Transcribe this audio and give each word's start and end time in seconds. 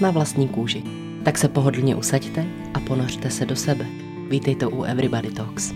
Na 0.00 0.10
vlastní 0.10 0.48
kůži. 0.48 0.82
Tak 1.24 1.38
se 1.38 1.48
pohodlně 1.48 1.96
usaďte 1.96 2.46
a 2.74 2.80
ponořte 2.80 3.30
se 3.30 3.46
do 3.46 3.56
sebe. 3.56 3.86
Vítejte 4.28 4.66
u 4.66 4.82
Everybody 4.82 5.32
Talks. 5.32 5.72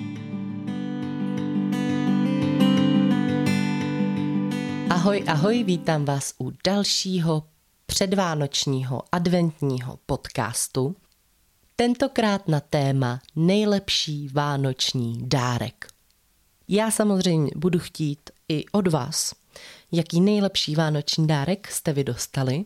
Ahoj, 4.90 5.24
ahoj, 5.26 5.64
vítám 5.64 6.04
vás 6.04 6.34
u 6.40 6.52
dalšího 6.64 7.42
předvánočního 7.86 9.02
adventního 9.12 9.98
podcastu. 10.06 10.96
Tentokrát 11.76 12.48
na 12.48 12.60
téma 12.60 13.20
nejlepší 13.36 14.28
vánoční 14.28 15.20
dárek. 15.22 15.86
Já 16.68 16.90
samozřejmě 16.90 17.50
budu 17.56 17.78
chtít 17.78 18.30
i 18.48 18.64
od 18.72 18.88
vás 18.88 19.34
jaký 19.92 20.20
nejlepší 20.20 20.74
vánoční 20.74 21.26
dárek 21.26 21.70
jste 21.70 21.92
vy 21.92 22.04
dostali, 22.04 22.64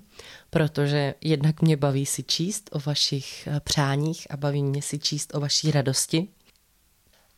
protože 0.56 1.14
jednak 1.20 1.62
mě 1.62 1.76
baví 1.76 2.06
si 2.06 2.22
číst 2.22 2.70
o 2.72 2.78
vašich 2.86 3.46
eh, 3.46 3.60
přáních 3.60 4.26
a 4.30 4.36
baví 4.36 4.62
mě 4.62 4.82
si 4.82 4.98
číst 4.98 5.34
o 5.34 5.40
vaší 5.40 5.70
radosti. 5.70 6.28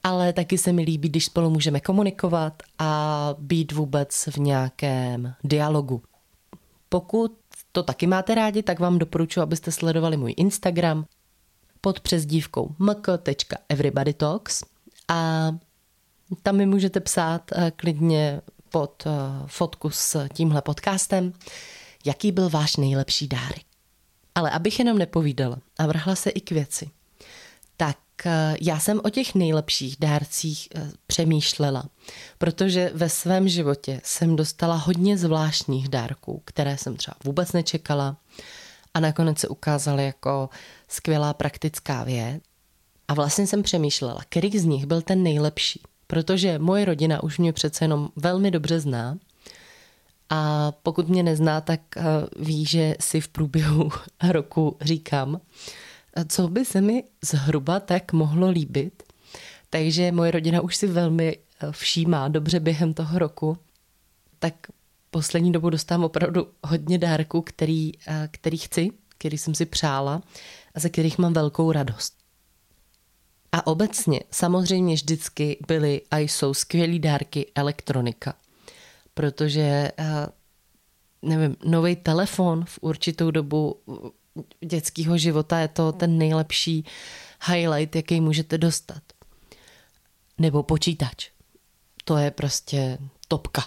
Ale 0.02 0.32
taky 0.32 0.58
se 0.58 0.72
mi 0.72 0.82
líbí, 0.82 1.08
když 1.08 1.24
spolu 1.24 1.50
můžeme 1.50 1.80
komunikovat 1.80 2.62
a 2.78 3.34
být 3.38 3.72
vůbec 3.72 4.26
v 4.26 4.38
nějakém 4.38 5.34
dialogu. 5.44 6.02
Pokud 6.88 7.38
to 7.72 7.82
taky 7.82 8.06
máte 8.06 8.34
rádi, 8.34 8.62
tak 8.62 8.80
vám 8.80 8.98
doporučuji, 8.98 9.40
abyste 9.40 9.72
sledovali 9.72 10.16
můj 10.16 10.34
Instagram 10.36 11.06
pod 11.80 12.00
přezdívkou 12.00 12.74
mk.everybodytalks 12.78 14.64
a 15.08 15.50
tam 16.42 16.56
mi 16.56 16.66
můžete 16.66 17.00
psát 17.00 17.42
eh, 17.52 17.72
klidně 17.76 18.40
pod 18.70 19.06
eh, 19.06 19.10
fotku 19.46 19.90
s 19.90 20.28
tímhle 20.28 20.62
podcastem, 20.62 21.32
jaký 22.04 22.32
byl 22.32 22.50
váš 22.50 22.76
nejlepší 22.76 23.28
dárek. 23.28 23.62
Ale 24.34 24.50
abych 24.50 24.78
jenom 24.78 24.98
nepovídala 24.98 25.58
a 25.78 25.86
vrhla 25.86 26.14
se 26.14 26.30
i 26.30 26.40
k 26.40 26.50
věci, 26.50 26.90
tak 27.76 27.98
eh, 28.26 28.56
já 28.60 28.80
jsem 28.80 29.00
o 29.04 29.10
těch 29.10 29.34
nejlepších 29.34 29.96
dárcích 30.00 30.68
eh, 30.74 30.90
přemýšlela, 31.06 31.84
protože 32.38 32.90
ve 32.94 33.08
svém 33.08 33.48
životě 33.48 34.00
jsem 34.04 34.36
dostala 34.36 34.76
hodně 34.76 35.18
zvláštních 35.18 35.88
dárků, 35.88 36.42
které 36.44 36.78
jsem 36.78 36.96
třeba 36.96 37.16
vůbec 37.24 37.52
nečekala 37.52 38.16
a 38.94 39.00
nakonec 39.00 39.38
se 39.38 39.48
ukázaly 39.48 40.04
jako 40.04 40.48
skvělá 40.88 41.34
praktická 41.34 42.04
věc. 42.04 42.42
A 43.08 43.14
vlastně 43.14 43.46
jsem 43.46 43.62
přemýšlela, 43.62 44.20
který 44.28 44.58
z 44.58 44.64
nich 44.64 44.86
byl 44.86 45.02
ten 45.02 45.22
nejlepší 45.22 45.82
protože 46.08 46.58
moje 46.58 46.84
rodina 46.84 47.22
už 47.22 47.38
mě 47.38 47.52
přece 47.52 47.84
jenom 47.84 48.08
velmi 48.16 48.50
dobře 48.50 48.80
zná 48.80 49.18
a 50.30 50.72
pokud 50.82 51.08
mě 51.08 51.22
nezná, 51.22 51.60
tak 51.60 51.80
eh, 51.96 52.02
ví, 52.38 52.66
že 52.66 52.94
si 53.00 53.20
v 53.20 53.28
průběhu 53.28 53.90
roku 54.30 54.76
říkám, 54.80 55.40
eh, 56.16 56.24
co 56.24 56.48
by 56.48 56.64
se 56.64 56.80
mi 56.80 57.04
zhruba 57.24 57.80
tak 57.80 58.12
mohlo 58.12 58.50
líbit. 58.50 59.02
Takže 59.70 60.12
moje 60.12 60.30
rodina 60.30 60.60
už 60.60 60.76
si 60.76 60.86
velmi 60.86 61.36
eh, 61.36 61.72
všímá 61.72 62.28
dobře 62.28 62.60
během 62.60 62.94
toho 62.94 63.18
roku, 63.18 63.58
tak 64.38 64.54
poslední 65.10 65.52
dobu 65.52 65.70
dostávám 65.70 66.04
opravdu 66.04 66.48
hodně 66.64 66.98
dárků, 66.98 67.42
který, 67.42 67.92
který 68.30 68.58
chci, 68.58 68.90
který 69.08 69.38
jsem 69.38 69.54
si 69.54 69.66
přála 69.66 70.22
a 70.74 70.80
ze 70.80 70.88
kterých 70.88 71.18
mám 71.18 71.32
velkou 71.32 71.72
radost. 71.72 72.14
A 73.52 73.66
obecně 73.66 74.20
samozřejmě 74.30 74.94
vždycky 74.94 75.58
byly 75.66 76.00
a 76.10 76.18
jsou 76.18 76.54
skvělý 76.54 76.98
dárky 76.98 77.46
elektronika, 77.54 78.34
protože 79.18 79.92
eh, 79.98 80.26
nevím, 81.22 81.56
nový 81.64 81.96
telefon 81.96 82.64
v 82.64 82.78
určitou 82.82 83.30
dobu 83.30 83.80
dětského 84.64 85.18
života 85.18 85.58
je 85.58 85.68
to 85.68 85.92
ten 85.92 86.18
nejlepší 86.18 86.84
highlight, 87.46 87.96
jaký 87.96 88.20
můžete 88.20 88.58
dostat. 88.58 89.02
Nebo 90.38 90.62
počítač. 90.62 91.30
To 92.04 92.16
je 92.16 92.30
prostě 92.30 92.98
topka. 93.28 93.64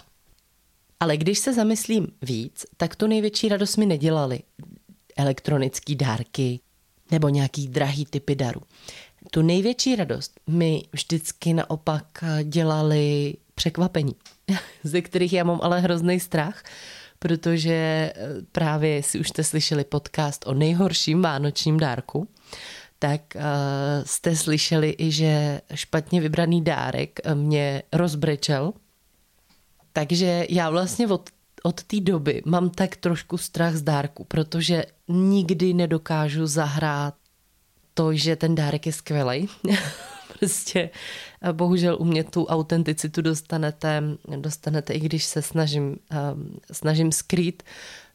Ale 1.00 1.16
když 1.16 1.38
se 1.38 1.54
zamyslím 1.54 2.06
víc, 2.22 2.66
tak 2.76 2.96
tu 2.96 3.06
největší 3.06 3.48
radost 3.48 3.76
mi 3.76 3.86
nedělali 3.86 4.42
elektronické 5.16 5.94
dárky 5.94 6.60
nebo 7.10 7.28
nějaký 7.28 7.68
drahý 7.68 8.06
typy 8.06 8.34
darů 8.34 8.62
tu 9.34 9.42
největší 9.42 9.96
radost 9.96 10.40
mi 10.46 10.82
vždycky 10.92 11.54
naopak 11.54 12.24
dělali 12.42 13.34
překvapení, 13.54 14.14
ze 14.84 15.02
kterých 15.02 15.32
já 15.32 15.44
mám 15.44 15.60
ale 15.62 15.80
hrozný 15.80 16.20
strach, 16.20 16.62
protože 17.18 17.72
eh, 17.72 18.14
právě 18.52 19.02
si 19.02 19.20
už 19.20 19.28
jste 19.28 19.44
slyšeli 19.44 19.84
podcast 19.84 20.46
o 20.46 20.54
nejhorším 20.54 21.22
vánočním 21.22 21.76
dárku, 21.80 22.28
tak 22.98 23.20
uh, 23.34 23.42
jste 24.04 24.36
slyšeli 24.36 24.94
i, 24.98 25.10
že 25.10 25.60
špatně 25.74 26.20
vybraný 26.20 26.64
dárek 26.64 27.20
mě 27.34 27.82
rozbrečel. 27.92 28.72
Takže 29.92 30.46
já 30.48 30.70
vlastně 30.70 31.06
od, 31.06 31.30
od 31.62 31.82
té 31.82 32.00
doby 32.00 32.42
mám 32.44 32.70
tak 32.70 32.96
trošku 32.96 33.38
strach 33.38 33.74
z 33.74 33.82
dárku, 33.82 34.24
protože 34.24 34.84
nikdy 35.08 35.74
nedokážu 35.74 36.46
zahrát 36.46 37.14
to, 37.94 38.14
že 38.14 38.36
ten 38.36 38.54
dárek 38.54 38.86
je 38.86 38.92
skvělý. 38.92 39.48
prostě 40.38 40.90
bohužel 41.52 41.96
u 42.00 42.04
mě 42.04 42.24
tu 42.24 42.46
autenticitu 42.46 43.22
dostanete, 43.22 44.02
dostanete 44.36 44.92
i 44.92 45.00
když 45.00 45.24
se 45.24 45.42
snažím, 45.42 45.82
um, 45.84 46.58
snažím 46.72 47.12
skrýt 47.12 47.62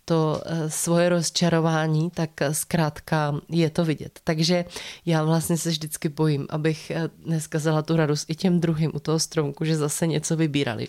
to 0.05 0.41
uh, 0.45 0.69
svoje 0.69 1.09
rozčarování, 1.09 2.09
tak 2.09 2.29
zkrátka 2.51 3.35
je 3.49 3.69
to 3.69 3.85
vidět. 3.85 4.19
Takže 4.23 4.65
já 5.05 5.23
vlastně 5.23 5.57
se 5.57 5.69
vždycky 5.69 6.09
bojím, 6.09 6.47
abych 6.49 6.91
neskazala 7.25 7.81
tu 7.81 7.95
radost 7.95 8.25
i 8.29 8.35
těm 8.35 8.59
druhým 8.59 8.91
u 8.93 8.99
toho 8.99 9.19
stromku, 9.19 9.65
že 9.65 9.77
zase 9.77 10.07
něco 10.07 10.35
vybírali. 10.35 10.87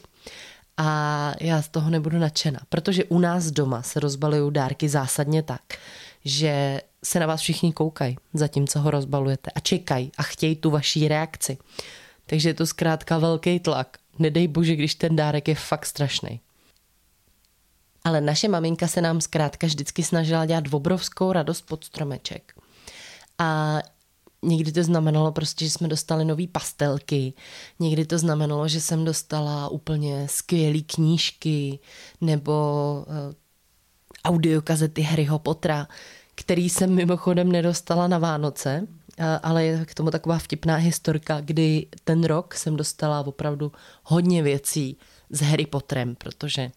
A 0.76 1.32
já 1.40 1.62
z 1.62 1.68
toho 1.68 1.90
nebudu 1.90 2.18
nadšena, 2.18 2.60
protože 2.68 3.04
u 3.04 3.18
nás 3.18 3.50
doma 3.50 3.82
se 3.82 4.00
rozbalují 4.00 4.52
dárky 4.52 4.88
zásadně 4.88 5.42
tak, 5.42 5.62
že 6.24 6.80
se 7.04 7.20
na 7.20 7.26
vás 7.26 7.40
všichni 7.40 7.72
koukají, 7.72 8.16
zatímco 8.34 8.80
ho 8.80 8.90
rozbalujete 8.90 9.50
a 9.50 9.60
čekají 9.60 10.12
a 10.18 10.22
chtějí 10.22 10.56
tu 10.56 10.70
vaší 10.70 11.08
reakci. 11.08 11.58
Takže 12.26 12.48
je 12.48 12.54
to 12.54 12.66
zkrátka 12.66 13.18
velký 13.18 13.60
tlak. 13.60 13.98
Nedej 14.18 14.48
bože, 14.48 14.76
když 14.76 14.94
ten 14.94 15.16
dárek 15.16 15.48
je 15.48 15.54
fakt 15.54 15.86
strašný. 15.86 16.40
Ale 18.04 18.20
naše 18.20 18.48
maminka 18.48 18.88
se 18.88 19.00
nám 19.00 19.20
zkrátka 19.20 19.66
vždycky 19.66 20.02
snažila 20.02 20.46
dělat 20.46 20.64
obrovskou 20.70 21.32
radost 21.32 21.62
pod 21.62 21.84
stromeček. 21.84 22.52
A 23.38 23.78
někdy 24.42 24.72
to 24.72 24.82
znamenalo 24.82 25.32
prostě, 25.32 25.64
že 25.64 25.70
jsme 25.70 25.88
dostali 25.88 26.24
nové 26.24 26.46
pastelky, 26.46 27.32
někdy 27.78 28.06
to 28.06 28.18
znamenalo, 28.18 28.68
že 28.68 28.80
jsem 28.80 29.04
dostala 29.04 29.68
úplně 29.68 30.26
skvělé 30.30 30.80
knížky 30.80 31.78
nebo 32.20 32.52
uh, 33.08 33.34
audiokazety 34.24 35.02
Harryho 35.02 35.38
Pottera 35.38 35.88
který 36.38 36.70
jsem 36.70 36.94
mimochodem 36.94 37.52
nedostala 37.52 38.08
na 38.08 38.18
Vánoce, 38.18 38.86
ale 39.42 39.64
je 39.64 39.84
k 39.84 39.94
tomu 39.94 40.10
taková 40.10 40.38
vtipná 40.38 40.76
historka, 40.76 41.40
kdy 41.40 41.86
ten 42.04 42.24
rok 42.24 42.54
jsem 42.54 42.76
dostala 42.76 43.26
opravdu 43.26 43.72
hodně 44.04 44.42
věcí 44.42 44.96
s 45.30 45.40
Harry 45.40 45.66
Potterem, 45.66 46.14
protože 46.14 46.70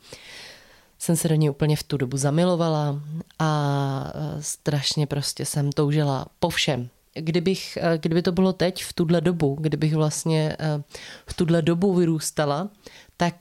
jsem 0.99 1.15
se 1.15 1.27
do 1.27 1.35
něj 1.35 1.49
úplně 1.49 1.75
v 1.75 1.83
tu 1.83 1.97
dobu 1.97 2.17
zamilovala 2.17 3.01
a 3.39 4.13
strašně 4.39 5.07
prostě 5.07 5.45
jsem 5.45 5.71
toužila 5.71 6.25
po 6.39 6.49
všem. 6.49 6.89
Kdybych, 7.13 7.77
kdyby 7.97 8.21
to 8.21 8.31
bylo 8.31 8.53
teď, 8.53 8.83
v 8.83 8.93
tuhle 8.93 9.21
dobu, 9.21 9.57
kdybych 9.61 9.95
vlastně 9.95 10.57
v 11.25 11.33
tuhle 11.33 11.61
dobu 11.61 11.93
vyrůstala, 11.93 12.69
tak 13.17 13.35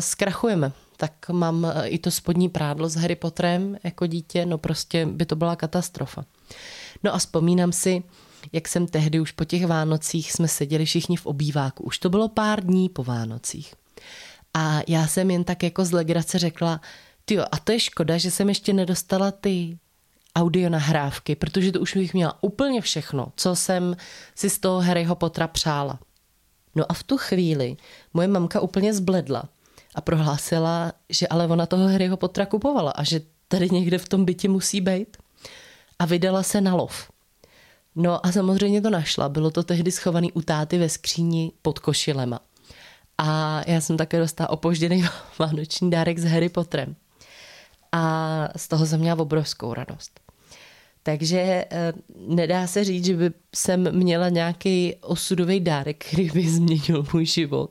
zkrachujeme 0.00 0.72
tak 0.96 1.28
mám 1.28 1.64
eh, 1.64 1.88
i 1.88 1.98
to 1.98 2.10
spodní 2.10 2.48
prádlo 2.48 2.88
s 2.88 2.94
Harry 2.94 3.16
Potterem 3.16 3.76
jako 3.84 4.06
dítě, 4.06 4.46
no 4.46 4.58
prostě 4.58 5.06
by 5.06 5.26
to 5.26 5.36
byla 5.36 5.56
katastrofa. 5.56 6.24
No 7.02 7.14
a 7.14 7.18
vzpomínám 7.18 7.72
si, 7.72 8.02
jak 8.52 8.68
jsem 8.68 8.86
tehdy 8.86 9.20
už 9.20 9.32
po 9.32 9.44
těch 9.44 9.66
Vánocích 9.66 10.32
jsme 10.32 10.48
seděli 10.48 10.84
všichni 10.84 11.16
v 11.16 11.26
obýváku. 11.26 11.82
Už 11.82 11.98
to 11.98 12.10
bylo 12.10 12.28
pár 12.28 12.64
dní 12.64 12.88
po 12.88 13.04
Vánocích. 13.04 13.74
A 14.54 14.80
já 14.88 15.06
jsem 15.06 15.30
jen 15.30 15.44
tak 15.44 15.62
jako 15.62 15.84
z 15.84 15.92
legrace 15.92 16.38
řekla, 16.38 16.80
jo, 17.30 17.44
a 17.52 17.58
to 17.58 17.72
je 17.72 17.80
škoda, 17.80 18.18
že 18.18 18.30
jsem 18.30 18.48
ještě 18.48 18.72
nedostala 18.72 19.30
ty 19.30 19.78
audio 20.36 20.70
nahrávky, 20.70 21.34
protože 21.34 21.72
to 21.72 21.80
už 21.80 21.96
bych 21.96 22.14
měla 22.14 22.42
úplně 22.42 22.80
všechno, 22.80 23.32
co 23.36 23.56
jsem 23.56 23.96
si 24.34 24.50
z 24.50 24.58
toho 24.58 24.80
Harryho 24.80 25.14
Pottera 25.14 25.48
přála. 25.48 25.98
No 26.74 26.84
a 26.88 26.94
v 26.94 27.02
tu 27.02 27.16
chvíli 27.16 27.76
moje 28.14 28.28
mamka 28.28 28.60
úplně 28.60 28.94
zbledla 28.94 29.48
a 29.96 30.00
prohlásila, 30.00 30.92
že 31.08 31.28
ale 31.28 31.46
ona 31.46 31.66
toho 31.66 31.88
Harryho 31.88 32.16
Pottera 32.16 32.46
kupovala 32.46 32.90
a 32.90 33.02
že 33.04 33.20
tady 33.48 33.70
někde 33.70 33.98
v 33.98 34.08
tom 34.08 34.24
bytě 34.24 34.48
musí 34.48 34.80
být. 34.80 35.16
A 35.98 36.06
vydala 36.06 36.42
se 36.42 36.60
na 36.60 36.74
lov. 36.74 37.10
No 37.94 38.26
a 38.26 38.32
samozřejmě 38.32 38.80
to 38.80 38.90
našla. 38.90 39.28
Bylo 39.28 39.50
to 39.50 39.62
tehdy 39.62 39.92
schovaný 39.92 40.32
u 40.32 40.40
táty 40.40 40.78
ve 40.78 40.88
skříni 40.88 41.52
pod 41.62 41.78
košilema. 41.78 42.40
A 43.18 43.60
já 43.66 43.80
jsem 43.80 43.96
také 43.96 44.18
dostala 44.18 44.50
opožděný 44.50 45.04
vánoční 45.38 45.90
dárek 45.90 46.18
s 46.18 46.24
Harry 46.24 46.48
Potterem. 46.48 46.96
A 47.92 48.48
z 48.56 48.68
toho 48.68 48.86
jsem 48.86 49.00
měla 49.00 49.18
obrovskou 49.18 49.74
radost. 49.74 50.20
Takže 51.02 51.64
eh, 51.70 51.92
nedá 52.28 52.66
se 52.66 52.84
říct, 52.84 53.04
že 53.04 53.16
by 53.16 53.30
jsem 53.54 53.96
měla 53.98 54.28
nějaký 54.28 54.94
osudový 55.00 55.60
dárek, 55.60 56.04
který 56.04 56.30
by 56.30 56.48
změnil 56.48 57.06
můj 57.12 57.26
život. 57.26 57.70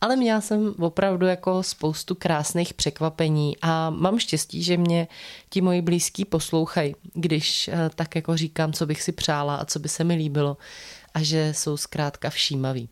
Ale 0.00 0.16
měla 0.16 0.40
jsem 0.40 0.74
opravdu 0.78 1.26
jako 1.26 1.62
spoustu 1.62 2.14
krásných 2.14 2.74
překvapení 2.74 3.56
a 3.62 3.90
mám 3.90 4.18
štěstí, 4.18 4.62
že 4.62 4.76
mě 4.76 5.08
ti 5.50 5.60
moji 5.60 5.82
blízký 5.82 6.24
poslouchají, 6.24 6.94
když 7.14 7.68
eh, 7.68 7.90
tak 7.94 8.16
jako 8.16 8.36
říkám, 8.36 8.72
co 8.72 8.86
bych 8.86 9.02
si 9.02 9.12
přála 9.12 9.56
a 9.56 9.64
co 9.64 9.78
by 9.78 9.88
se 9.88 10.04
mi 10.04 10.14
líbilo 10.14 10.56
a 11.14 11.22
že 11.22 11.54
jsou 11.54 11.76
zkrátka 11.76 12.30
všímaví. 12.30 12.88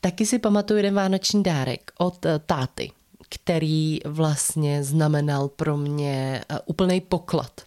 Taky 0.00 0.26
si 0.26 0.38
pamatuju 0.38 0.76
jeden 0.76 0.94
vánoční 0.94 1.42
dárek 1.42 1.92
od 1.98 2.26
eh, 2.26 2.38
táty, 2.38 2.92
který 3.28 3.98
vlastně 4.04 4.84
znamenal 4.84 5.48
pro 5.48 5.76
mě 5.76 6.44
úplný 6.66 7.00
poklad 7.00 7.60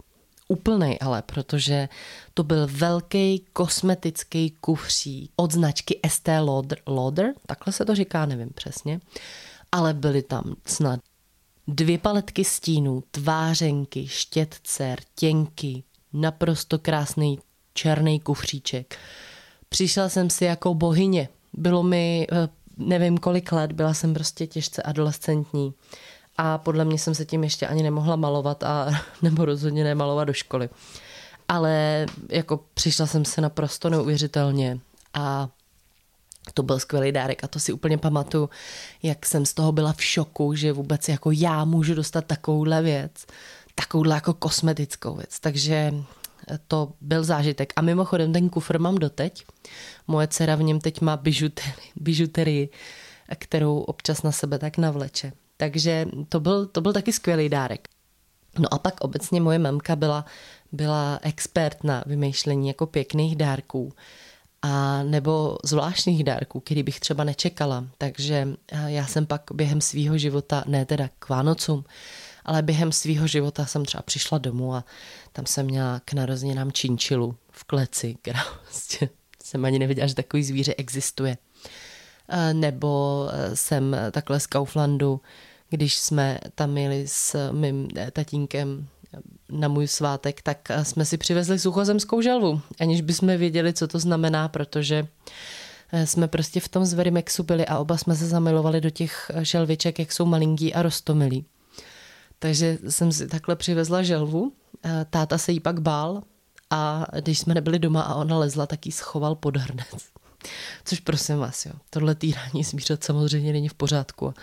úplný 0.54 1.00
ale, 1.00 1.22
protože 1.22 1.90
to 2.34 2.44
byl 2.44 2.68
velký 2.72 3.46
kosmetický 3.54 4.52
kufřík 4.62 5.32
od 5.36 5.52
značky 5.52 6.00
Estée 6.04 6.40
Lauder, 6.40 6.78
Lauder, 6.88 7.34
takhle 7.46 7.74
se 7.74 7.86
to 7.86 7.96
říká, 7.96 8.26
nevím 8.26 8.50
přesně, 8.50 9.00
ale 9.72 9.94
byly 9.94 10.22
tam 10.22 10.56
snad 10.66 11.00
dvě 11.68 11.98
paletky 11.98 12.44
stínů, 12.46 13.04
tvářenky, 13.12 14.08
štětce, 14.08 14.96
rtěnky, 14.96 15.84
naprosto 16.14 16.80
krásný 16.80 17.40
černý 17.74 18.20
kufříček. 18.20 18.98
Přišla 19.70 20.10
jsem 20.10 20.30
si 20.30 20.46
jako 20.46 20.74
bohyně. 20.74 21.30
Bylo 21.54 21.84
mi 21.84 22.28
eh, 22.32 22.50
nevím 22.78 23.18
kolik 23.18 23.52
let, 23.52 23.72
byla 23.72 23.94
jsem 23.94 24.14
prostě 24.14 24.48
těžce 24.48 24.82
adolescentní 24.82 25.74
a 26.38 26.58
podle 26.58 26.86
mě 26.86 27.00
jsem 27.00 27.16
se 27.16 27.26
tím 27.26 27.44
ještě 27.44 27.68
ani 27.68 27.84
nemohla 27.84 28.16
malovat 28.16 28.64
a 28.64 28.88
nebo 29.22 29.46
rozhodně 29.46 29.84
nemalovat 29.84 30.28
do 30.28 30.34
školy. 30.34 30.70
Ale 31.48 32.06
jako 32.30 32.60
přišla 32.74 33.08
jsem 33.08 33.26
se 33.26 33.42
naprosto 33.42 33.90
neuvěřitelně 33.90 34.80
a 35.14 35.50
to 36.54 36.64
byl 36.64 36.80
skvělý 36.80 37.12
dárek 37.12 37.44
a 37.44 37.48
to 37.48 37.60
si 37.60 37.74
úplně 37.74 37.98
pamatuju, 37.98 38.50
jak 39.04 39.26
jsem 39.26 39.46
z 39.46 39.54
toho 39.54 39.72
byla 39.72 39.94
v 39.94 40.04
šoku, 40.04 40.56
že 40.56 40.74
vůbec 40.74 41.10
jako 41.10 41.32
já 41.32 41.66
můžu 41.66 41.94
dostat 41.96 42.26
takovouhle 42.26 42.82
věc, 42.82 43.26
takovouhle 43.76 44.16
jako 44.16 44.34
kosmetickou 44.34 45.16
věc. 45.16 45.40
Takže 45.40 45.94
to 46.68 46.94
byl 47.02 47.24
zážitek. 47.24 47.74
A 47.76 47.82
mimochodem 47.82 48.34
ten 48.34 48.50
kufr 48.50 48.80
mám 48.80 48.96
doteď. 48.96 49.46
Moje 50.08 50.28
dcera 50.28 50.56
v 50.56 50.64
něm 50.64 50.80
teď 50.80 51.02
má 51.02 51.18
bižuterii, 51.18 51.74
bižuterii 51.96 52.70
kterou 53.36 53.80
občas 53.80 54.24
na 54.24 54.32
sebe 54.32 54.60
tak 54.60 54.78
navleče. 54.78 55.32
Takže 55.64 56.06
to 56.30 56.40
byl, 56.40 56.66
to 56.66 56.82
byl 56.82 56.94
taky 56.94 57.14
skvělý 57.14 57.50
dárek. 57.50 57.88
No 58.60 58.74
a 58.74 58.80
pak 58.80 59.02
obecně 59.02 59.42
moje 59.42 59.60
mamka 59.60 59.96
byla, 59.96 60.26
byla 60.72 61.20
expert 61.22 61.84
na 61.84 62.04
vymýšlení 62.06 62.68
jako 62.68 62.86
pěkných 62.86 63.36
dárků 63.36 63.94
a 64.62 65.04
nebo 65.04 65.58
zvláštních 65.64 66.24
dárků, 66.24 66.60
který 66.60 66.84
bych 66.84 67.00
třeba 67.00 67.24
nečekala. 67.24 67.86
Takže 67.98 68.48
já 68.86 69.08
jsem 69.08 69.26
pak 69.26 69.42
během 69.54 69.82
svého 69.82 70.18
života, 70.18 70.64
ne 70.68 70.86
teda 70.86 71.10
k 71.20 71.30
Vánocům, 71.30 71.86
ale 72.46 72.62
během 72.62 72.92
svého 72.92 73.28
života 73.28 73.66
jsem 73.66 73.86
třeba 73.86 74.02
přišla 74.02 74.38
domů 74.38 74.76
a 74.76 74.86
tam 75.34 75.46
jsem 75.46 75.66
měla 75.66 76.02
k 76.06 76.14
narozeninám 76.14 76.72
činčilu 76.72 77.36
v 77.52 77.64
kleci, 77.64 78.16
která 78.22 78.44
vlastně 78.64 79.10
jsem 79.44 79.66
ani 79.66 79.80
nevěděla, 79.80 80.08
že 80.08 80.16
takový 80.16 80.44
zvíře 80.44 80.74
existuje. 80.78 81.38
Nebo 82.54 83.28
jsem 83.54 83.96
takhle 84.12 84.40
z 84.40 84.48
Kauflandu 84.48 85.22
když 85.74 85.96
jsme 85.96 86.40
tam 86.56 86.78
jeli 86.78 87.04
s 87.08 87.52
mým 87.52 87.88
tatínkem 88.12 88.88
na 89.50 89.68
můj 89.68 89.88
svátek, 89.88 90.42
tak 90.42 90.70
jsme 90.84 91.06
si 91.06 91.18
přivezli 91.18 91.60
suchozemskou 91.60 92.22
želvu, 92.22 92.62
aniž 92.80 93.02
bychom 93.02 93.38
věděli, 93.38 93.74
co 93.74 93.88
to 93.88 94.00
znamená, 94.00 94.48
protože 94.48 95.08
eh, 95.92 96.08
jsme 96.08 96.28
prostě 96.28 96.60
v 96.60 96.68
tom 96.68 96.86
Zverimexu 96.86 97.44
byli 97.44 97.66
a 97.66 97.78
oba 97.78 97.98
jsme 97.98 98.16
se 98.16 98.28
zamilovali 98.28 98.82
do 98.82 98.90
těch 98.90 99.32
želviček, 99.42 100.00
jak 100.00 100.12
jsou 100.12 100.26
malinký 100.26 100.74
a 100.74 100.82
rostomilí. 100.82 101.46
Takže 102.40 102.78
jsem 102.90 103.12
si 103.12 103.28
takhle 103.28 103.56
přivezla 103.56 104.04
želvu, 104.04 104.52
eh, 104.86 105.06
táta 105.10 105.38
se 105.38 105.52
jí 105.52 105.60
pak 105.60 105.82
bál 105.82 106.24
a 106.70 107.06
když 107.22 107.40
jsme 107.40 107.54
nebyli 107.54 107.80
doma 107.80 108.02
a 108.02 108.16
ona 108.16 108.38
lezla, 108.38 108.66
tak 108.66 108.86
jí 108.86 108.92
schoval 108.92 109.36
pod 109.36 109.58
hrnec. 109.58 110.14
Což 110.86 111.00
prosím 111.00 111.38
vás, 111.38 111.66
jo, 111.66 111.74
tohle 111.90 112.16
týrání 112.16 112.64
zvířat 112.64 113.04
samozřejmě 113.04 113.54
není 113.54 113.70
v 113.70 113.74
pořádku. 113.74 114.34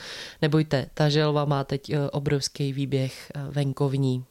Nebojte, 0.43 0.87
ta 0.95 1.09
želva 1.09 1.45
má 1.45 1.65
teď 1.65 1.91
eh, 1.91 2.11
obrovský 2.11 2.73
výběh 2.73 3.33
eh, 3.35 3.41
venkovní, 3.51 4.25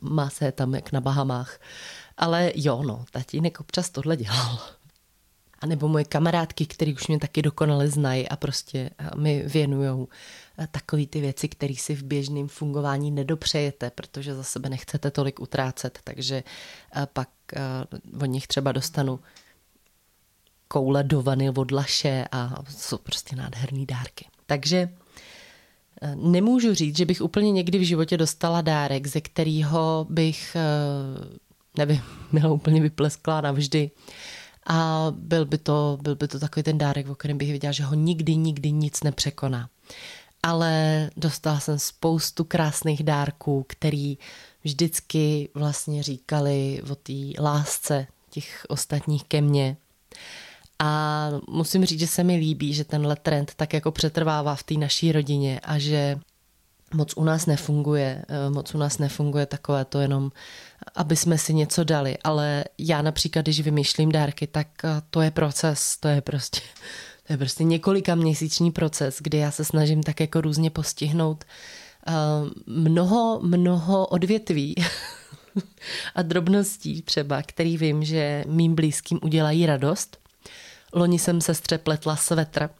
má 0.00 0.30
se 0.30 0.52
tam 0.52 0.74
jak 0.74 0.92
na 0.92 1.00
Bahamách. 1.00 1.60
Ale 2.16 2.52
jo, 2.54 2.82
no, 2.82 3.04
tatínek 3.10 3.60
občas 3.60 3.90
tohle 3.90 4.16
dělal. 4.16 4.58
A 5.60 5.66
nebo 5.66 5.88
moje 5.88 6.04
kamarádky, 6.04 6.66
které 6.66 6.92
už 6.92 7.06
mě 7.06 7.18
taky 7.18 7.42
dokonale 7.42 7.88
znají 7.88 8.28
a 8.28 8.36
prostě 8.36 8.90
eh, 8.98 9.10
mi 9.16 9.42
věnují 9.42 10.06
takové 10.70 11.06
ty 11.06 11.20
věci, 11.20 11.48
které 11.48 11.74
si 11.74 11.94
v 11.94 12.02
běžném 12.02 12.48
fungování 12.48 13.10
nedopřejete, 13.10 13.90
protože 13.90 14.34
za 14.34 14.42
sebe 14.42 14.68
nechcete 14.68 15.10
tolik 15.10 15.40
utrácet, 15.40 15.98
takže 16.04 16.42
pak 17.12 17.28
od 18.22 18.26
nich 18.26 18.46
třeba 18.46 18.72
dostanu 18.72 19.20
koule 20.68 21.04
do 21.04 21.22
vany 21.22 21.50
od 21.50 21.70
Laše 21.70 22.24
a 22.32 22.62
jsou 22.68 22.98
prostě 22.98 23.36
nádherný 23.36 23.86
dárky. 23.86 24.26
Takže 24.46 24.88
eh, 26.02 26.16
nemůžu 26.16 26.74
říct, 26.74 26.96
že 26.96 27.06
bych 27.06 27.20
úplně 27.20 27.52
někdy 27.52 27.78
v 27.78 27.86
životě 27.86 28.16
dostala 28.16 28.60
dárek, 28.60 29.06
ze 29.06 29.20
kterého 29.20 30.06
bych, 30.10 30.56
eh, 30.56 31.38
nevím, 31.78 32.02
byla 32.32 32.52
úplně 32.52 32.80
vyplesklá 32.80 33.40
navždy. 33.40 33.90
A 34.66 35.06
byl 35.16 35.44
by, 35.44 35.58
to, 35.58 35.98
byl 36.02 36.16
by 36.16 36.28
to 36.28 36.40
takový 36.40 36.62
ten 36.62 36.78
dárek, 36.78 37.08
o 37.08 37.14
kterém 37.14 37.38
bych 37.38 37.48
věděla, 37.48 37.72
že 37.72 37.84
ho 37.84 37.94
nikdy, 37.94 38.36
nikdy 38.36 38.72
nic 38.72 39.02
nepřekoná. 39.02 39.68
Ale 40.42 41.10
dostala 41.16 41.60
jsem 41.60 41.78
spoustu 41.78 42.44
krásných 42.44 43.02
dárků, 43.02 43.64
který 43.68 44.18
vždycky 44.64 45.48
vlastně 45.54 46.02
říkali 46.02 46.82
o 46.90 46.94
té 46.94 47.42
lásce 47.42 48.06
těch 48.30 48.66
ostatních 48.68 49.24
ke 49.24 49.40
mně. 49.40 49.76
A 50.78 51.30
musím 51.48 51.84
říct, 51.84 52.00
že 52.00 52.06
se 52.06 52.24
mi 52.24 52.36
líbí, 52.36 52.74
že 52.74 52.84
tenhle 52.84 53.16
trend 53.16 53.52
tak 53.56 53.72
jako 53.72 53.90
přetrvává 53.90 54.54
v 54.54 54.62
té 54.62 54.74
naší 54.74 55.12
rodině 55.12 55.60
a 55.60 55.78
že 55.78 56.18
moc 56.94 57.14
u 57.16 57.24
nás 57.24 57.46
nefunguje, 57.46 58.24
eh, 58.28 58.50
moc 58.50 58.74
u 58.74 58.78
nás 58.78 58.98
nefunguje 58.98 59.46
takové 59.46 59.84
to 59.84 60.00
jenom, 60.00 60.32
aby 60.94 61.16
jsme 61.16 61.38
si 61.38 61.54
něco 61.54 61.84
dali, 61.84 62.18
ale 62.24 62.64
já 62.78 63.02
například, 63.02 63.42
když 63.42 63.60
vymýšlím 63.60 64.12
dárky, 64.12 64.46
tak 64.46 64.68
eh, 64.84 64.88
to 65.10 65.20
je 65.20 65.30
proces, 65.30 65.96
to 65.96 66.08
je 66.08 66.20
prostě, 66.20 66.60
to 67.26 67.32
je 67.32 67.36
prostě 67.36 67.64
několika 67.64 68.14
měsíční 68.14 68.70
proces, 68.70 69.18
kdy 69.20 69.38
já 69.38 69.50
se 69.50 69.64
snažím 69.64 70.02
tak 70.02 70.20
jako 70.20 70.40
různě 70.40 70.70
postihnout 70.70 71.44
eh, 72.06 72.12
mnoho, 72.66 73.40
mnoho 73.42 74.06
odvětví 74.06 74.74
a 76.14 76.22
drobností 76.22 77.02
třeba, 77.02 77.42
který 77.42 77.78
vím, 77.78 78.04
že 78.04 78.44
mým 78.48 78.74
blízkým 78.74 79.18
udělají 79.22 79.66
radost 79.66 80.27
Loni 80.92 81.18
jsem 81.18 81.40
sestře 81.40 81.78
pletla 81.78 82.16
svetr, 82.16 82.70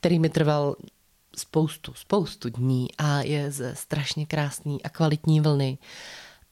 který 0.00 0.18
mi 0.18 0.28
trval 0.28 0.76
spoustu, 1.36 1.94
spoustu 1.94 2.48
dní 2.48 2.88
a 2.98 3.20
je 3.20 3.50
ze 3.50 3.74
strašně 3.74 4.26
krásný 4.26 4.82
a 4.82 4.88
kvalitní 4.88 5.40
vlny. 5.40 5.78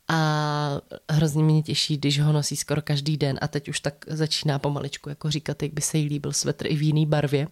A 0.09 0.81
hrozně 1.11 1.43
mě 1.43 1.63
těší, 1.63 1.97
když 1.97 2.21
ho 2.21 2.33
nosí 2.33 2.57
skoro 2.57 2.83
každý 2.83 3.17
den 3.17 3.39
a 3.43 3.49
teď 3.49 3.69
už 3.69 3.81
tak 3.81 4.05
začíná 4.09 4.59
pomaličku 4.59 5.09
jako 5.09 5.31
říkat, 5.31 5.63
jak 5.63 5.73
by 5.73 5.83
se 5.83 5.99
jí 5.99 6.09
líbil 6.09 6.33
svetr 6.33 6.67
i 6.67 6.77
v 6.77 6.83
jiný 6.83 7.07
barvě. 7.07 7.49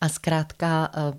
A 0.00 0.08
zkrátka 0.08 0.90
eh, 0.94 1.18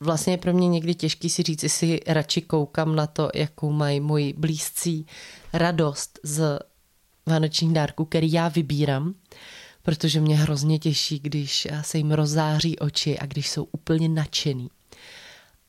vlastně 0.00 0.32
je 0.32 0.38
pro 0.38 0.52
mě 0.52 0.68
někdy 0.68 0.94
těžký 0.94 1.30
si 1.30 1.42
říct, 1.42 1.62
jestli 1.62 2.00
radši 2.06 2.42
koukám 2.42 2.96
na 2.96 3.06
to, 3.06 3.30
jakou 3.34 3.72
mají 3.72 4.00
moji 4.00 4.32
blízcí 4.32 5.06
radost 5.52 6.18
z 6.22 6.58
vánočních 7.26 7.72
dárků, 7.72 8.04
který 8.04 8.32
já 8.32 8.48
vybírám, 8.48 9.14
protože 9.84 10.20
mě 10.20 10.36
hrozně 10.36 10.78
těší, 10.78 11.18
když 11.18 11.68
se 11.82 11.98
jim 11.98 12.12
rozáří 12.12 12.78
oči 12.78 13.18
a 13.18 13.26
když 13.26 13.48
jsou 13.50 13.64
úplně 13.72 14.08
nadšený. 14.08 14.68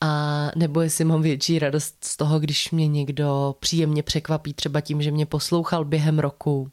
A 0.00 0.50
nebo 0.56 0.80
jestli 0.80 1.04
mám 1.04 1.22
větší 1.22 1.58
radost 1.58 1.96
z 2.04 2.16
toho, 2.16 2.40
když 2.40 2.70
mě 2.70 2.88
někdo 2.88 3.56
příjemně 3.60 4.02
překvapí 4.02 4.54
třeba 4.54 4.80
tím, 4.80 5.02
že 5.02 5.10
mě 5.10 5.26
poslouchal 5.26 5.84
během 5.84 6.18
roku, 6.18 6.70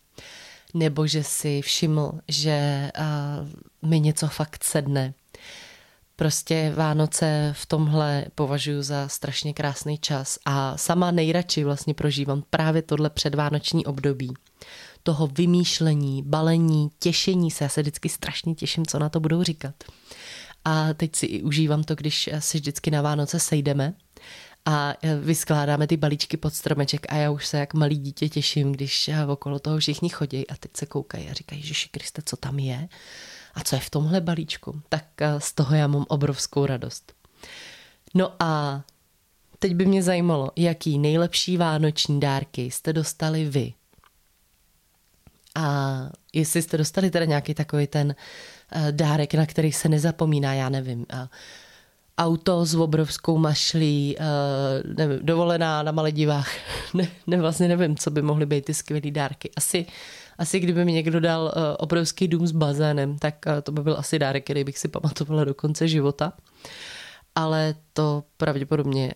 nebo 0.73 1.07
že 1.07 1.23
si 1.23 1.61
všiml, 1.61 2.11
že 2.27 2.89
uh, 2.99 3.89
mi 3.89 3.99
něco 3.99 4.27
fakt 4.27 4.63
sedne. 4.63 5.13
Prostě 6.15 6.73
Vánoce 6.75 7.53
v 7.57 7.65
tomhle 7.65 8.25
považuji 8.35 8.81
za 8.81 9.07
strašně 9.07 9.53
krásný 9.53 9.97
čas 9.97 10.39
a 10.45 10.77
sama 10.77 11.11
nejradši 11.11 11.63
vlastně 11.63 11.93
prožívám 11.93 12.43
právě 12.49 12.81
tohle 12.81 13.09
předvánoční 13.09 13.85
období. 13.85 14.33
Toho 15.03 15.27
vymýšlení, 15.27 16.23
balení, 16.23 16.89
těšení 16.99 17.51
se. 17.51 17.63
Já 17.63 17.69
se 17.69 17.81
vždycky 17.81 18.09
strašně 18.09 18.55
těším, 18.55 18.85
co 18.85 18.99
na 18.99 19.09
to 19.09 19.19
budou 19.19 19.43
říkat. 19.43 19.75
A 20.65 20.93
teď 20.93 21.15
si 21.15 21.25
i 21.25 21.43
užívám 21.43 21.83
to, 21.83 21.95
když 21.95 22.29
se 22.39 22.57
vždycky 22.57 22.91
na 22.91 23.01
Vánoce 23.01 23.39
sejdeme 23.39 23.93
a 24.65 24.93
vyskládáme 25.21 25.87
ty 25.87 25.97
balíčky 25.97 26.37
pod 26.37 26.53
stromeček 26.53 27.05
a 27.09 27.15
já 27.15 27.31
už 27.31 27.47
se 27.47 27.57
jak 27.57 27.73
malý 27.73 27.97
dítě 27.97 28.29
těším, 28.29 28.71
když 28.71 29.09
okolo 29.27 29.59
toho 29.59 29.77
všichni 29.77 30.09
chodí 30.09 30.47
a 30.47 30.55
teď 30.55 30.71
se 30.77 30.85
koukají 30.85 31.29
a 31.29 31.33
říkají, 31.33 31.61
že 31.61 31.73
Kriste, 31.91 32.21
co 32.25 32.37
tam 32.37 32.59
je? 32.59 32.89
A 33.55 33.63
co 33.63 33.75
je 33.75 33.79
v 33.79 33.89
tomhle 33.89 34.21
balíčku? 34.21 34.81
Tak 34.89 35.05
z 35.37 35.53
toho 35.53 35.75
já 35.75 35.87
mám 35.87 36.05
obrovskou 36.07 36.65
radost. 36.65 37.13
No 38.13 38.33
a 38.39 38.83
teď 39.59 39.75
by 39.75 39.85
mě 39.85 40.03
zajímalo, 40.03 40.51
jaký 40.55 40.99
nejlepší 40.99 41.57
vánoční 41.57 42.19
dárky 42.19 42.71
jste 42.71 42.93
dostali 42.93 43.45
vy. 43.45 43.73
A 45.55 45.99
jestli 46.33 46.61
jste 46.61 46.77
dostali 46.77 47.11
teda 47.11 47.25
nějaký 47.25 47.53
takový 47.53 47.87
ten 47.87 48.15
Eh, 48.75 48.91
dárek, 48.91 49.33
na 49.33 49.45
který 49.45 49.71
se 49.71 49.89
nezapomíná, 49.89 50.53
já 50.53 50.69
nevím. 50.69 51.05
Eh, 51.13 51.27
auto 52.17 52.65
s 52.65 52.75
obrovskou 52.75 53.37
mašlí, 53.37 54.15
eh, 54.19 54.23
nevím, 54.97 55.19
dovolená 55.21 55.83
na 55.83 55.91
Maledivách. 55.91 56.51
Ne, 56.93 57.07
ne, 57.27 57.37
vlastně 57.37 57.67
nevím, 57.67 57.97
co 57.97 58.11
by 58.11 58.21
mohly 58.21 58.45
být 58.45 58.65
ty 58.65 58.73
skvělé 58.73 59.11
dárky. 59.11 59.51
Asi, 59.55 59.85
asi 60.37 60.59
kdyby 60.59 60.85
mi 60.85 60.93
někdo 60.93 61.19
dal 61.19 61.53
obrovský 61.77 62.27
dům 62.27 62.47
s 62.47 62.51
bazénem, 62.51 63.19
tak 63.19 63.45
to 63.63 63.71
by 63.71 63.81
byl 63.81 63.95
asi 63.97 64.19
dárek, 64.19 64.43
který 64.43 64.63
bych 64.63 64.77
si 64.77 64.87
pamatovala 64.87 65.43
do 65.43 65.53
konce 65.53 65.87
života. 65.87 66.33
Ale 67.35 67.75
to 67.93 68.23
pravděpodobně 68.37 69.13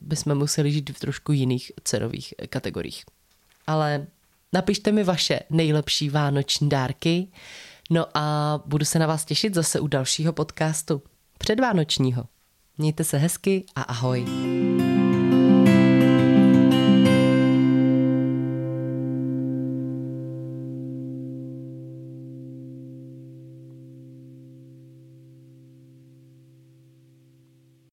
bychom 0.00 0.34
museli 0.34 0.72
žít 0.72 0.90
v 0.90 1.00
trošku 1.00 1.32
jiných 1.32 1.72
cenových 1.84 2.34
kategoriích. 2.48 3.04
Ale 3.66 4.06
napište 4.52 4.92
mi 4.92 5.04
vaše 5.04 5.40
nejlepší 5.50 6.10
vánoční 6.10 6.68
dárky 6.68 7.28
No 7.90 8.06
a 8.14 8.58
budu 8.66 8.84
se 8.84 8.98
na 8.98 9.06
vás 9.06 9.24
těšit 9.24 9.54
zase 9.54 9.80
u 9.80 9.86
dalšího 9.86 10.32
podcastu 10.32 11.02
předvánočního. 11.38 12.24
Mějte 12.78 13.04
se 13.04 13.18
hezky 13.18 13.64
a 13.74 13.82
ahoj. 13.82 14.26